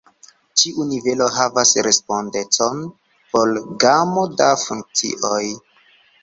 [0.59, 2.81] Ĉiu nivelo havas respondecon
[3.35, 3.53] por
[3.85, 5.45] gamo da funkcioj.